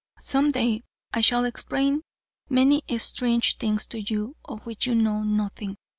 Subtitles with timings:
[0.19, 0.81] Some day
[1.13, 2.01] I shall explain
[2.49, 5.77] many strange things to you, of which you know nothing.